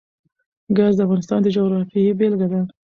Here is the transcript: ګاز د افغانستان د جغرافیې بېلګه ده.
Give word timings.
ګاز 0.77 0.93
د 0.97 0.99
افغانستان 1.05 1.39
د 1.43 1.47
جغرافیې 1.55 2.17
بېلګه 2.19 2.47
ده. 2.51 2.61